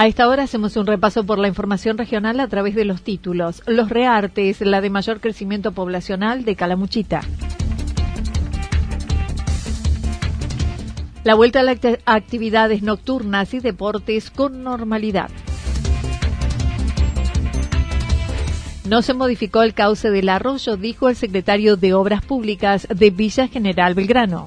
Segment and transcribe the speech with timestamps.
[0.00, 3.62] A esta hora hacemos un repaso por la información regional a través de los títulos.
[3.66, 7.20] Los Reartes, la de mayor crecimiento poblacional de Calamuchita.
[11.22, 15.28] La vuelta a las actividades nocturnas y deportes con normalidad.
[18.88, 23.48] No se modificó el cauce del arroyo, dijo el secretario de Obras Públicas de Villa
[23.48, 24.46] General Belgrano.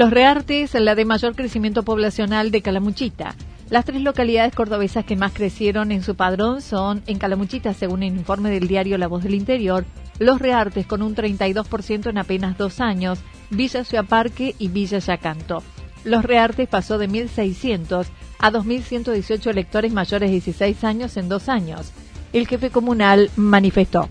[0.00, 3.34] Los Reartes, la de mayor crecimiento poblacional de Calamuchita.
[3.68, 8.16] Las tres localidades cordobesas que más crecieron en su padrón son en Calamuchita, según el
[8.16, 9.84] informe del diario La Voz del Interior,
[10.18, 13.18] Los Reartes con un 32% en apenas dos años,
[13.50, 15.62] Villa Ciudad Parque y Villa Yacanto.
[16.04, 18.06] Los Reartes pasó de 1.600
[18.38, 21.92] a 2.118 electores mayores de 16 años en dos años.
[22.32, 24.08] El jefe comunal manifestó.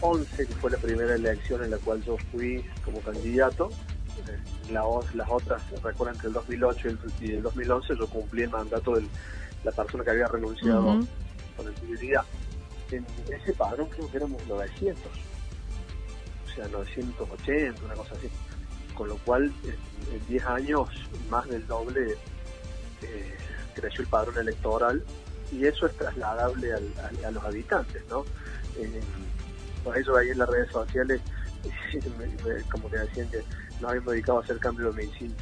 [0.00, 3.68] 11, que fue la primera elección en la cual yo fui como candidato,
[4.70, 6.88] las otras, recuerden entre el 2008
[7.20, 9.06] y el 2011 yo cumplí el mandato de
[9.64, 11.00] la persona que había renunciado
[11.56, 12.24] con anterioridad.
[12.90, 15.02] En ese padrón creo que éramos 900,
[16.44, 18.28] o sea, 980, una cosa así.
[18.94, 19.52] Con lo cual,
[20.12, 20.88] en 10 años,
[21.28, 22.12] más del doble
[23.02, 23.36] eh,
[23.74, 25.04] creció el padrón electoral
[25.52, 28.24] y eso es trasladable a los habitantes, ¿no?
[28.78, 29.00] Eh,
[29.84, 31.20] por eso ahí en las redes sociales,
[32.70, 33.38] como que decían que
[33.80, 35.36] nos habíamos dedicado a hacer cambio de domicilio.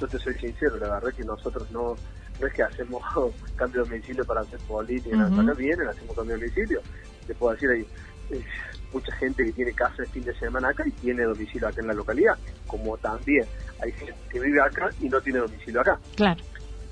[0.00, 1.96] Yo te soy sincero, la verdad que nosotros no,
[2.40, 3.02] no es que hacemos
[3.56, 6.80] cambio de domicilio para hacer política, uh acá vienen, hacemos cambio de domicilio.
[7.26, 7.86] Te puedo decir, hay
[8.30, 8.44] eh,
[8.92, 11.86] mucha gente que tiene casa el fin de semana acá y tiene domicilio acá en
[11.88, 12.36] la localidad,
[12.66, 13.46] como también
[13.80, 15.98] hay gente que vive acá y no tiene domicilio acá.
[16.16, 16.42] Claro.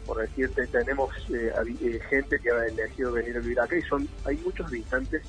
[0.06, 4.08] Por decirte, tenemos eh, eh, gente que ha elegido venir a vivir acá y son
[4.24, 5.22] hay muchos habitantes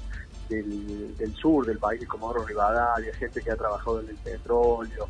[0.57, 5.07] del, sur del país, como Oro Rivadavia, gente que ha trabajado en el petróleo,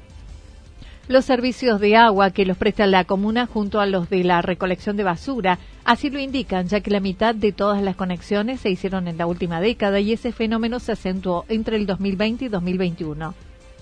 [1.07, 4.95] los servicios de agua que los presta la comuna junto a los de la recolección
[4.95, 5.59] de basura.
[5.83, 9.25] Así lo indican, ya que la mitad de todas las conexiones se hicieron en la
[9.25, 13.33] última década y ese fenómeno se acentuó entre el 2020 y 2021.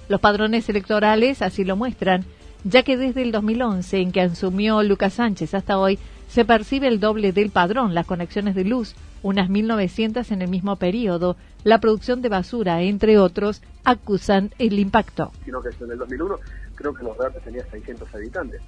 [0.07, 2.25] Los padrones electorales así lo muestran,
[2.63, 5.99] ya que desde el 2011, en que asumió Lucas Sánchez hasta hoy,
[6.29, 10.75] se percibe el doble del padrón, las conexiones de luz, unas 1.900 en el mismo
[10.75, 15.31] periodo, la producción de basura, entre otros, acusan el impacto.
[15.43, 16.35] Sino que en el 2001
[16.75, 18.61] creo que los verdes tenían 600 habitantes.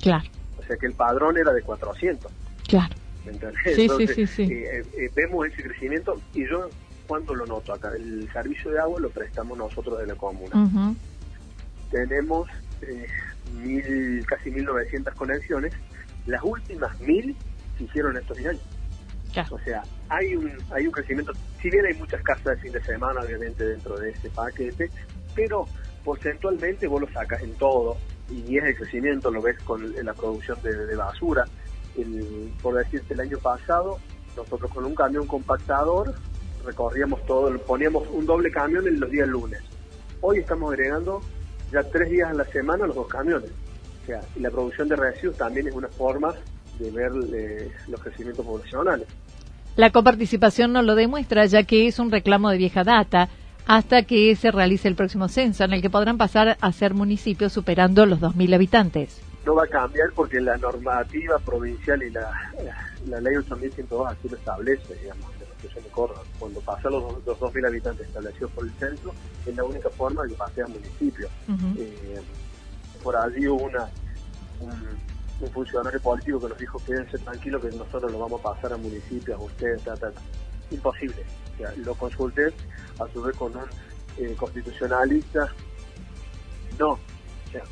[0.00, 0.28] Claro.
[0.58, 2.30] O sea que el padrón era de 400.
[2.68, 2.94] Claro.
[3.74, 6.68] Sí, sí, sí, eh, eh, vemos ese crecimiento y yo
[7.08, 10.94] cuando lo noto acá, el servicio de agua lo prestamos nosotros de la comuna.
[11.90, 12.48] Tenemos
[12.82, 13.06] eh,
[13.54, 15.72] mil, casi 1.900 conexiones.
[16.26, 17.36] Las últimas mil
[17.78, 18.60] se hicieron estos años.
[19.50, 22.82] O sea, hay un, hay un crecimiento, si bien hay muchas casas de fin de
[22.82, 24.90] semana, obviamente, dentro de ese paquete,
[25.34, 25.66] pero
[26.04, 27.98] porcentualmente vos lo sacas en todo
[28.30, 31.44] y es el crecimiento, lo ves con la producción de, basura.
[32.62, 33.98] por decirte, el año pasado,
[34.36, 36.14] nosotros con un camión compactador
[36.64, 39.60] recorríamos todo, poníamos un doble camión en los días lunes.
[40.20, 41.20] Hoy estamos agregando
[41.70, 43.50] ya tres días a la semana los dos camiones.
[44.06, 46.32] O sea, la producción de residuos también es una forma
[46.78, 49.08] de ver eh, los crecimientos poblacionales.
[49.74, 53.28] La coparticipación no lo demuestra, ya que es un reclamo de vieja data,
[53.66, 57.52] hasta que se realice el próximo censo, en el que podrán pasar a ser municipios
[57.52, 59.20] superando los 2.000 habitantes.
[59.44, 62.30] No va a cambiar porque la normativa provincial y la,
[63.08, 66.22] la, ley 8.102 así lo establece, digamos, de la de Córdoba.
[66.38, 69.12] Cuando pasan los, los 2.000 habitantes establecidos por el censo,
[69.44, 71.28] es la única forma de que pase a municipio.
[71.76, 72.20] Eh,
[73.02, 73.88] por allí hubo una,
[75.40, 78.76] un funcionario político que nos dijo quédense tranquilos que nosotros lo vamos a pasar a
[78.76, 79.82] municipios, a ustedes,
[80.70, 81.24] imposible.
[81.84, 82.52] lo consulté
[82.98, 83.64] a su vez con un
[84.18, 85.52] eh, constitucionalista,
[86.78, 86.98] no,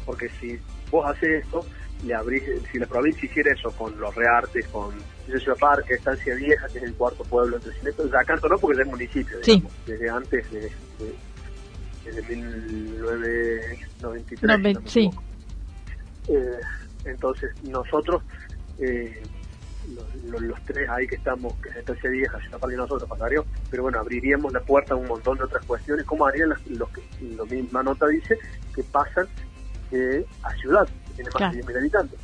[0.05, 0.59] porque si
[0.91, 1.65] vos haces esto,
[2.05, 4.95] le abrís, si la provincia hiciera eso con los reartes, con
[5.27, 8.87] Ciudad Parque, Estancia Vieja, que es el cuarto pueblo entre Cinetos, Yacanto no, porque es
[8.87, 9.39] municipio,
[9.87, 10.71] desde antes de,
[12.05, 14.79] desde 1993.
[14.87, 15.11] sí.
[16.29, 16.61] Eh,
[17.05, 18.23] entonces, nosotros,
[18.79, 19.23] eh,
[20.27, 23.99] los, tres ahí que estamos, que es ese Vieja, Ciudad Parque nosotros, pasaríamos, pero bueno,
[23.99, 27.03] abriríamos la puerta a un montón de otras cuestiones, como harían los que,
[27.37, 28.39] la misma nota dice,
[28.75, 29.27] que pasan
[29.93, 32.19] eh, a ciudad, que tiene más de 10.000 habitantes.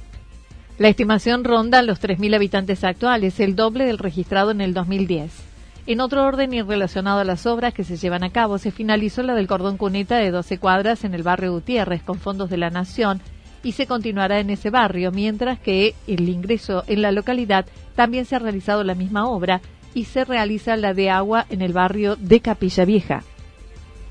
[0.78, 5.49] La estimación ronda los 3.000 habitantes actuales, el doble del registrado en el 2010.
[5.86, 9.22] En otro orden y relacionado a las obras que se llevan a cabo, se finalizó
[9.22, 12.70] la del cordón cuneta de 12 cuadras en el barrio Gutiérrez con fondos de la
[12.70, 13.20] Nación
[13.62, 18.36] y se continuará en ese barrio, mientras que el ingreso en la localidad también se
[18.36, 19.60] ha realizado la misma obra
[19.94, 23.22] y se realiza la de agua en el barrio de Capilla Vieja.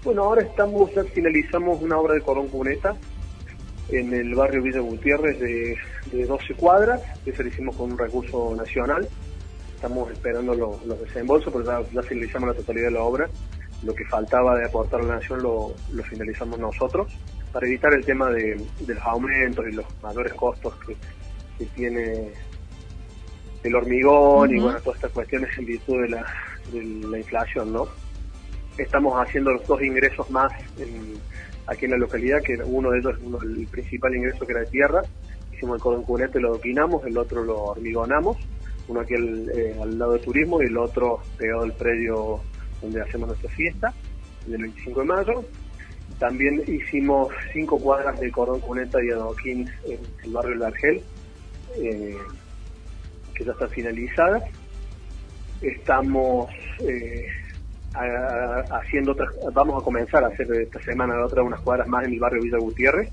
[0.04, 2.96] Bueno, ahora estamos, ya finalizamos una obra de Corón Cuneta
[3.90, 5.78] en el barrio Villa Gutiérrez de,
[6.26, 9.08] 12 cuadras, se lo hicimos con un recurso nacional.
[9.80, 13.30] Estamos esperando los, desembolsos, pero ya, finalizamos la totalidad de la obra.
[13.84, 15.74] Lo que faltaba de aportar a la nación lo
[16.04, 17.08] finalizamos nosotros
[17.52, 20.96] para evitar el tema de, los aumentos y los mayores costos que,
[21.76, 22.32] tiene
[23.64, 27.88] el hormigón y bueno, todas estas cuestiones en virtud de la, inflación, ¿no?
[28.78, 30.54] Estamos haciendo los dos ingresos más
[31.68, 34.62] aquí en la localidad, que uno de ellos es uno, el principal ingreso que era
[34.62, 35.02] de tierra.
[35.52, 38.38] Hicimos el cordón cunete, lo doquinamos, el otro lo hormigonamos,
[38.90, 42.42] uno aquí al, eh, al lado de turismo y el otro pegado al predio
[42.82, 43.94] donde hacemos nuestra fiesta,
[44.46, 45.46] del 25 de mayo
[46.20, 51.04] también hicimos cinco cuadras de cordón cuneta y adoquín en el barrio de Argel,
[51.78, 52.18] eh,
[53.34, 54.44] que ya están finalizadas.
[55.62, 56.50] Estamos
[56.80, 57.26] eh,
[57.94, 62.20] haciendo otras, vamos a comenzar a hacer esta semana otra unas cuadras más en el
[62.20, 63.10] barrio Villa Gutiérrez.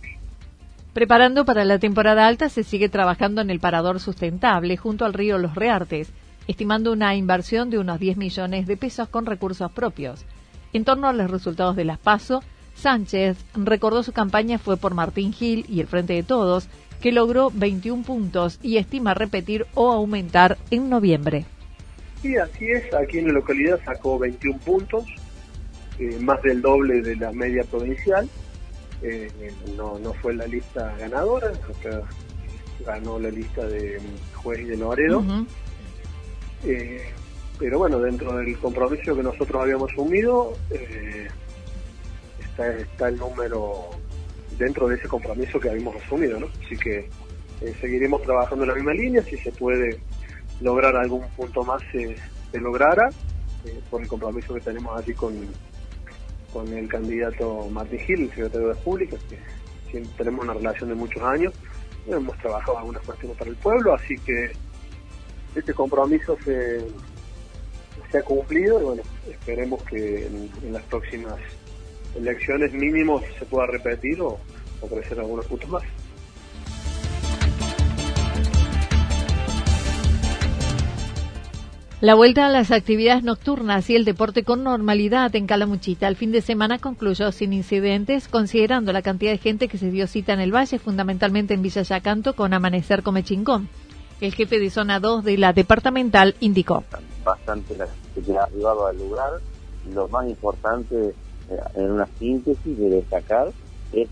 [0.97, 5.37] Preparando para la temporada alta se sigue trabajando en el parador sustentable junto al río
[5.37, 6.09] Los Reartes,
[6.49, 10.25] estimando una inversión de unos 10 millones de pesos con recursos propios.
[10.73, 12.43] En torno a los resultados de las PASO,
[12.77, 16.67] Sánchez recordó su campaña fue por Martín Gil y el Frente de Todos,
[17.03, 21.45] que logró 21 puntos y estima repetir o aumentar en noviembre.
[22.23, 22.95] Sí, así es.
[22.95, 25.05] Aquí en la localidad sacó 21 puntos,
[25.99, 28.27] eh, más del doble de la media provincial.
[29.03, 29.31] Eh,
[29.77, 31.53] no, no fue la lista ganadora,
[32.85, 34.01] ganó la lista de
[34.35, 35.25] juez y de Noredo.
[36.65, 37.03] Eh,
[37.59, 40.55] pero bueno, dentro del compromiso que nosotros habíamos asumido,
[42.57, 43.91] está, el número
[44.59, 46.49] dentro de ese compromiso que habíamos asumido, ¿no?
[46.65, 47.09] Así que
[47.61, 50.01] eh, seguiremos trabajando en la misma línea, si se puede
[50.61, 52.17] lograr algún punto más se,
[52.59, 53.11] lograra,
[53.65, 55.35] eh, por el compromiso que tenemos aquí con,
[56.57, 59.21] con el candidato Martín Gil, el secretario de Públicas,
[59.91, 61.53] que tenemos una relación de muchos años,
[62.07, 64.53] hemos trabajado algunas cuestiones para el pueblo, así que
[65.55, 66.81] este compromiso se,
[68.11, 71.35] se ha cumplido y bueno, esperemos que en las próximas
[72.17, 74.39] elecciones mínimos se pueda repetir o,
[74.89, 75.83] crecer algunos puntos más.
[82.03, 86.31] La vuelta a las actividades nocturnas y el deporte con normalidad en Calamuchita el fin
[86.31, 90.41] de semana concluyó sin incidentes, considerando la cantidad de gente que se dio cita en
[90.41, 93.71] el valle, fundamentalmente en Villa Yacanto, con Amanecer Come Chingón.
[94.21, 96.85] El jefe de zona 2 de la departamental indicó.
[97.25, 99.31] Bastante la que ha arribado al lugar.
[99.95, 101.15] Lo más importante
[101.49, 103.53] eh, en una síntesis de destacar
[103.95, 104.09] es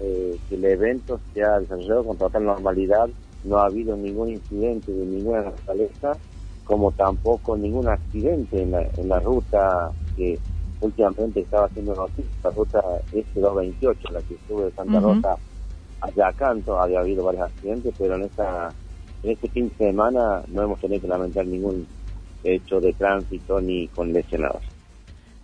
[0.00, 3.10] eh, que el evento se ha desarrollado con total normalidad,
[3.44, 6.16] no ha habido ningún incidente de ninguna naturaleza,
[6.64, 10.38] como tampoco ningún accidente en la, en la ruta que
[10.80, 15.36] últimamente estaba haciendo noticia, la ruta S228, la que sube de Santa Rosa
[16.00, 18.72] Ayacanto había habido varios accidentes, pero en esta
[19.22, 21.86] en este fin de semana no hemos tenido que lamentar ningún
[22.42, 24.62] hecho de tránsito ni con lesionados.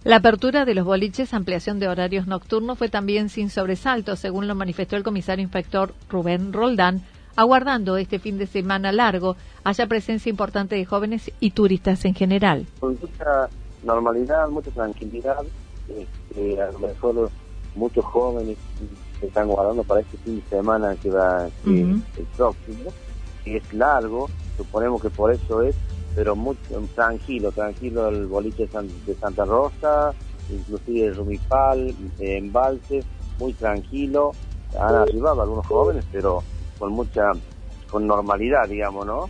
[0.05, 4.55] La apertura de los boliches, ampliación de horarios nocturnos fue también sin sobresaltos, según lo
[4.55, 7.03] manifestó el comisario inspector Rubén Roldán,
[7.39, 9.37] aguardando este fin de semana largo.
[9.63, 12.67] Haya presencia importante de jóvenes y turistas en general.
[12.81, 13.49] Con mucha
[13.85, 15.45] normalidad, mucha tranquilidad,
[15.89, 17.31] este, a lo mejor
[17.77, 18.59] muchos jóvenes
[19.23, 22.03] están guardando para este fin de semana que va el
[22.37, 22.91] próximo,
[23.45, 25.77] que es largo, suponemos que por eso es,
[26.17, 26.57] pero muy
[26.97, 30.13] tranquilo, tranquilo el boliche de, Santa Rosa,
[30.51, 33.05] inclusive el Rumipal, Embalse,
[33.39, 34.33] muy tranquilo,
[34.77, 36.43] han arribado algunos jóvenes, pero
[36.79, 37.33] con mucha,
[37.91, 39.29] con normalidad, digamos, ¿no?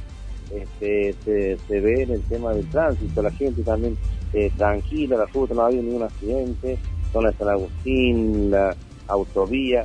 [0.51, 3.97] Este, se, ve en el tema del tránsito, la gente también
[4.33, 6.79] eh, tranquila, la ruta, no ha habido ningún accidente,
[7.13, 8.75] zona de San Agustín, la
[9.09, 9.83] autovía,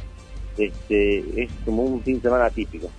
[0.58, 2.89] este, es como un fin de semana típico.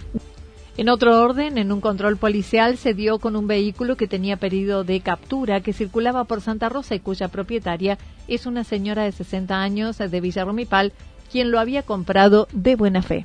[0.77, 4.83] En otro orden, en un control policial se dio con un vehículo que tenía pedido
[4.83, 9.57] de captura que circulaba por Santa Rosa y cuya propietaria es una señora de 60
[9.57, 10.93] años de Villa Romipal,
[11.31, 13.25] quien lo había comprado de buena fe.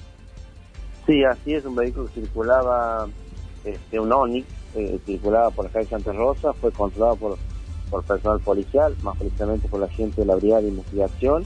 [1.09, 3.07] Sí, así es, un vehículo que circulaba,
[3.63, 7.37] este, un Onix, eh, circulaba por la calle Santa Rosa, fue controlado por,
[7.89, 11.45] por personal policial, más precisamente por la gente de la Brigada de Investigación,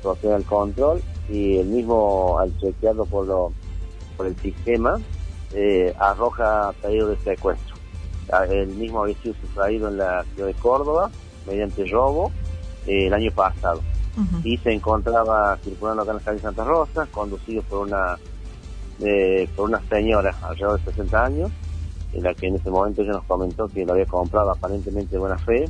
[0.00, 3.52] procede al control y el mismo, al chequearlo por, lo,
[4.16, 4.98] por el sistema,
[5.52, 7.76] eh, arroja pedido de secuestro.
[8.32, 11.10] Ah, el mismo había sido sustraído en la ciudad de Córdoba
[11.46, 12.32] mediante robo
[12.86, 13.82] eh, el año pasado
[14.42, 18.18] y se encontraba circulando acá en la calle Santa Rosa, conducido por una
[19.00, 21.50] eh, por una señora alrededor de 60 años,
[22.12, 25.18] en la que en ese momento ella nos comentó que lo había comprado aparentemente de
[25.18, 25.64] buena fe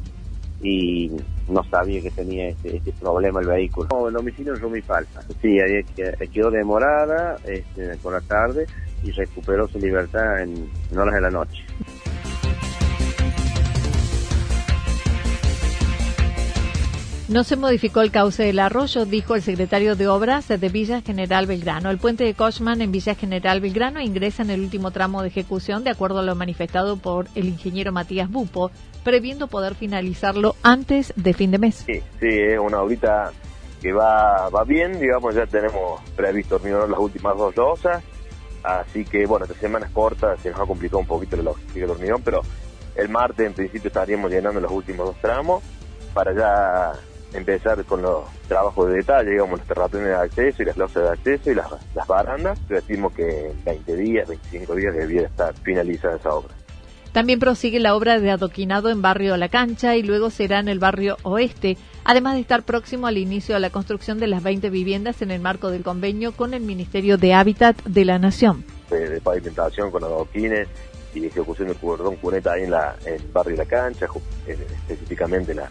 [0.62, 1.10] y
[1.48, 3.88] no sabía que tenía este, este problema el vehículo.
[3.90, 5.22] No, el domicilio muy falsa.
[5.40, 5.58] Sí,
[6.32, 8.66] quedó demorada este, por la tarde
[9.02, 11.64] y recuperó su libertad en horas de la noche.
[17.32, 21.46] No se modificó el cauce del arroyo, dijo el secretario de Obras de Villa General
[21.46, 21.88] Belgrano.
[21.88, 25.82] El puente de Cochman en Villa General Belgrano ingresa en el último tramo de ejecución,
[25.82, 28.70] de acuerdo a lo manifestado por el ingeniero Matías Bupo,
[29.02, 31.76] previendo poder finalizarlo antes de fin de mes.
[31.86, 33.32] Sí, sí, es una obrita
[33.80, 38.04] que va, va bien, digamos, ya tenemos previsto terminar las últimas dos dosas,
[38.62, 41.90] así que bueno, estas semanas cortas se nos ha complicado un poquito la logística del
[41.92, 42.42] hormigón, pero
[42.94, 45.62] el martes en principio estaríamos llenando los últimos dos tramos
[46.12, 46.92] para ya
[47.34, 51.08] empezar con los trabajos de detalle, digamos, los terratones de acceso y las losas de
[51.10, 52.58] acceso y las, las barandas.
[52.68, 56.54] Yo estimo que en 20 días, 25 días debiera estar finalizada esa obra.
[57.12, 60.78] También prosigue la obra de adoquinado en barrio La Cancha y luego será en el
[60.78, 65.20] barrio Oeste, además de estar próximo al inicio de la construcción de las 20 viviendas
[65.20, 68.64] en el marco del convenio con el Ministerio de Hábitat de la Nación.
[68.88, 70.68] De, pavimentación con adoquines
[71.14, 74.06] y ejecución del cordón cuneta ahí en, la, en el barrio La Cancha,
[74.46, 75.70] específicamente la,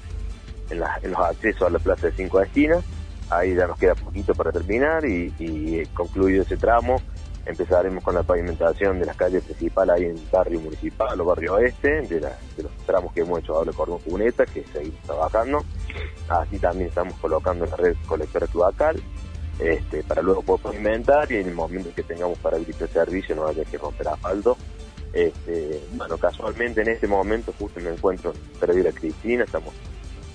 [0.72, 0.80] en,
[1.12, 2.84] los accesos a la plaza de Cinco Esquinas.
[3.30, 7.02] Ahí ya nos queda poquito para terminar y, y concluido ese tramo
[7.46, 11.56] empezaremos con la pavimentación de las calles principales ahí en el barrio municipal o barrio
[11.56, 15.64] oeste, de, los tramos que hemos hecho ahora cordón cuneta, que seguimos trabajando.
[16.30, 19.02] Así también estamos colocando la red colectora cloacal,
[19.60, 23.36] este, para luego poder pavimentar y en el momento que tengamos para habilitar el servicio
[23.36, 24.58] no haya que romper asfalto.
[25.14, 29.74] Este, bueno, casualmente en este momento justo me encuentro en la Cristina, estamos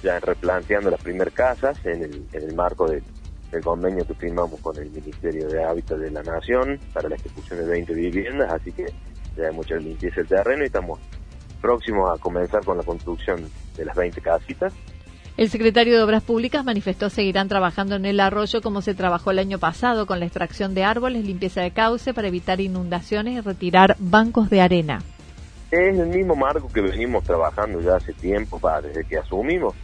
[0.03, 3.03] ya replanteando las primeras casas en el, en el marco del,
[3.63, 7.65] convenio que firmamos con el Ministerio de Hábitat de la Nación para la ejecución de
[7.65, 8.87] 20 viviendas, así que
[9.35, 11.01] ya hay mucha limpieza del terreno y estamos
[11.63, 14.75] próximos a comenzar con la construcción de las 20 casitas.
[15.37, 19.39] El secretario de Obras Públicas manifestó seguirán trabajando en el arroyo como se trabajó el
[19.39, 23.97] año pasado con la extracción de árboles, limpieza de cauce para evitar inundaciones y retirar
[23.99, 25.03] bancos de arena.
[25.71, 29.75] Es el mismo marco que venimos trabajando ya hace tiempo, para, desde que asumimos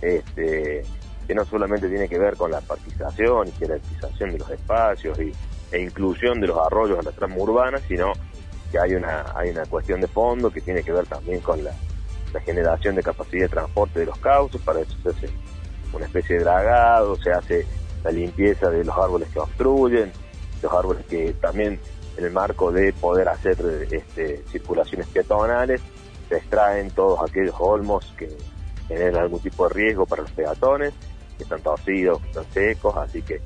[0.00, 0.82] este,
[1.26, 5.32] que no solamente tiene que ver con la participación y jerarquización de los espacios y,
[5.70, 8.12] e inclusión de los arroyos en la trama urbana, sino
[8.72, 11.72] que hay una, hay una cuestión de fondo que tiene que ver también con la,
[12.44, 15.28] generación de capacidad de transporte de los cauces, para eso se hace
[15.92, 17.66] una especie de dragado, se hace
[18.04, 20.12] la limpieza de los árboles que obstruyen,
[20.62, 21.80] los árboles que también
[22.16, 23.56] en el marco de poder hacer
[23.90, 25.80] este, circulaciones peatonales,
[26.28, 28.28] se extraen todos aquellos olmos que,
[28.90, 30.92] tener algún tipo de riesgo para los peatones,
[31.36, 33.40] que están torcidos, que están secos, así que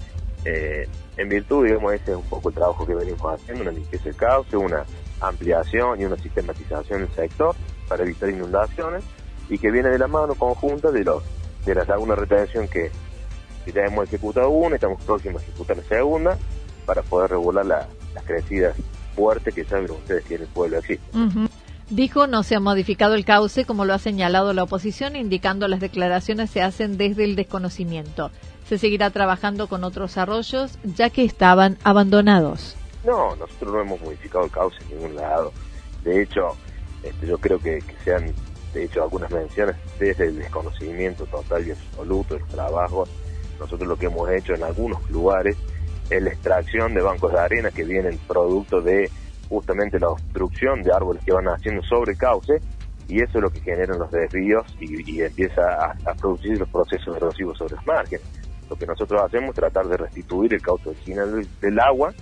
[0.46, 4.04] eh, en virtud, digamos, ese es un poco el trabajo que venimos haciendo, una limpieza
[4.04, 4.84] del cauce, una
[5.20, 7.54] ampliación y una sistematización del sector
[7.88, 9.04] para evitar inundaciones
[9.50, 11.22] y que viene de la mano conjunta de los
[11.66, 12.90] de la segunda retención que,
[13.66, 16.38] ya hemos ejecutado una, estamos próximos a ejecutar la segunda
[16.84, 17.86] para poder regular las
[18.24, 18.76] crecidas
[19.14, 21.04] fuertes que saben ustedes que en el pueblo existe.
[21.90, 25.80] Dijo no se ha modificado el cauce como lo ha señalado la oposición, indicando las
[25.80, 28.30] declaraciones se hacen desde el desconocimiento.
[28.66, 32.74] Se seguirá trabajando con otros arroyos ya que estaban abandonados.
[33.04, 35.52] No, nosotros no hemos modificado el cauce en ningún lado.
[36.02, 36.56] De hecho,
[37.02, 38.32] este, yo creo que, que se han
[38.74, 43.06] hecho algunas menciones desde el desconocimiento total y absoluto del trabajo.
[43.60, 45.56] Nosotros lo que hemos hecho en algunos lugares
[46.08, 49.10] es la extracción de bancos de arena que vienen producto de
[49.54, 52.60] justamente la obstrucción de árboles que van haciendo sobre el cauce
[53.08, 55.62] y eso es lo que generan los desvíos y, empieza
[56.04, 58.24] a, producir los procesos erosivos sobre los márgenes.
[58.68, 62.14] Lo que nosotros hacemos es tratar de restituir el cauce original del agua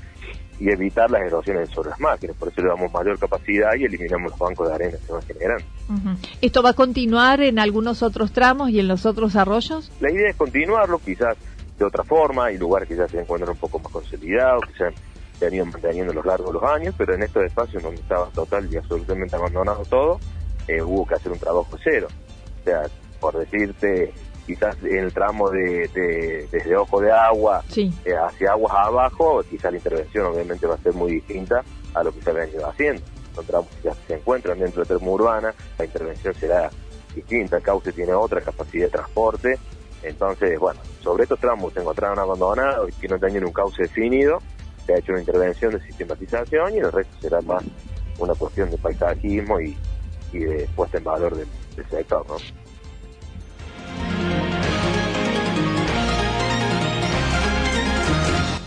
[0.58, 2.36] y evitar las erosiones sobre las máquinas.
[2.36, 5.22] Por eso le damos mayor capacidad y eliminamos los bancos de arena que se van
[5.22, 5.64] generando.
[6.40, 9.90] ¿Esto va a continuar en algunos otros tramos y en los otros arroyos?
[10.00, 11.36] La idea es continuarlo, quizás
[11.78, 14.94] de otra forma, y lugares que ya se encuentran un poco más consolidados, que
[15.42, 18.00] se han, venido manteniendo a lo largo de los años, pero en estos espacios donde
[18.00, 20.20] estaba total y absolutamente abandonado todo,
[20.68, 22.08] eh, hubo que hacer un trabajo cero.
[22.60, 22.82] O sea,
[23.20, 24.12] por decirte,
[24.46, 29.78] quizás en el tramo de, desde Ojo de Agua eh, hacia aguas abajo, quizás la
[29.78, 31.62] intervención obviamente va a ser muy distinta
[31.94, 33.02] a lo que se ha venido haciendo.
[33.34, 36.70] Son tramos que ya se encuentran dentro de termo urbana, la intervención será
[37.14, 39.58] distinta, el cauce tiene otra capacidad de transporte,
[40.02, 44.38] entonces, bueno, sobre estos tramos se encontraron abandonados y que no tenían un cauce definido,
[44.86, 47.62] se ha hecho una intervención de sistematización y el resto será más
[48.18, 49.76] una cuestión de paisajismo y,
[50.32, 51.46] de puesta en valor del,
[51.76, 52.26] del sector.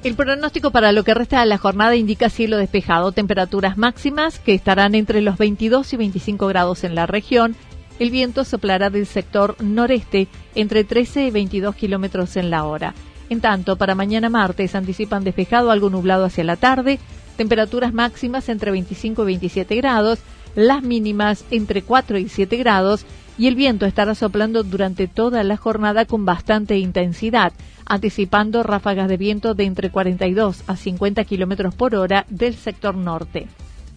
[0.03, 4.55] El pronóstico para lo que resta de la jornada indica cielo despejado, temperaturas máximas que
[4.55, 7.57] estarán entre los 22 y 25 grados en la región.
[7.99, 12.95] El viento soplará del sector noreste entre 13 y 22 kilómetros en la hora.
[13.31, 16.99] En tanto, para mañana martes anticipan despejado, algo nublado hacia la tarde,
[17.35, 20.19] temperaturas máximas entre 25 y 27 grados,
[20.55, 23.05] las mínimas entre 4 y 7 grados
[23.37, 27.53] y el viento estará soplando durante toda la jornada con bastante intensidad,
[27.85, 33.49] anticipando ráfagas de viento de entre 42 a 50 kilómetros por hora del sector norte.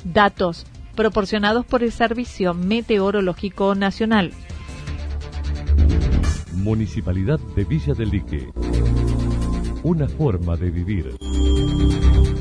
[0.03, 4.31] Datos proporcionados por el Servicio Meteorológico Nacional.
[6.53, 8.49] Municipalidad de Villa del Lique.
[9.83, 11.15] Una forma de vivir.